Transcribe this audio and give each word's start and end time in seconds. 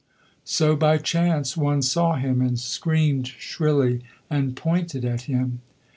So 0.45 0.75
by 0.75 0.97
chance 0.97 1.55
one 1.55 1.83
saw 1.83 2.15
him, 2.15 2.41
and 2.41 2.59
screamed 2.59 3.27
shrilly, 3.27 4.01
and 4.31 4.55
pointed 4.55 5.05
at 5.05 5.29
him. 5.29 5.61